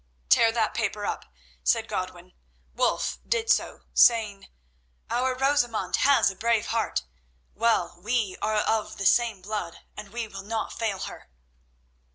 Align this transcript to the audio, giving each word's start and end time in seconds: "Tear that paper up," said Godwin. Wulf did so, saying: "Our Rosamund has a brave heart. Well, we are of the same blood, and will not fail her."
"Tear 0.29 0.51
that 0.51 0.73
paper 0.73 1.05
up," 1.05 1.31
said 1.63 1.87
Godwin. 1.87 2.33
Wulf 2.73 3.19
did 3.23 3.51
so, 3.51 3.81
saying: 3.93 4.47
"Our 5.11 5.35
Rosamund 5.35 5.97
has 5.97 6.31
a 6.31 6.35
brave 6.35 6.65
heart. 6.65 7.03
Well, 7.53 7.99
we 8.01 8.35
are 8.41 8.55
of 8.55 8.97
the 8.97 9.05
same 9.05 9.43
blood, 9.43 9.81
and 9.95 10.09
will 10.09 10.41
not 10.41 10.73
fail 10.73 10.97
her." 11.01 11.29